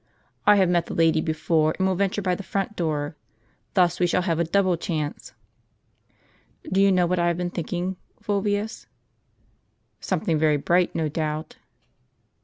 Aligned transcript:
I 0.47 0.55
have 0.55 0.67
met 0.67 0.87
the 0.87 0.95
lady 0.95 1.21
before, 1.21 1.75
and 1.77 1.87
will 1.87 1.93
venture 1.93 2.23
by 2.23 2.33
the 2.33 2.41
front 2.41 2.75
door. 2.75 3.15
Thus 3.75 3.99
we 3.99 4.07
shall 4.07 4.23
have 4.23 4.39
a 4.39 4.43
double 4.43 4.75
chance."" 4.75 5.33
Do 6.71 6.81
you 6.81 6.91
know 6.91 7.05
what 7.05 7.19
I 7.19 7.29
am 7.29 7.51
thinking, 7.51 7.97
Fulvius?"" 8.19 8.87
Something 9.99 10.39
very 10.39 10.57
bright, 10.57 10.95
no 10.95 11.07
doubt." 11.07 11.57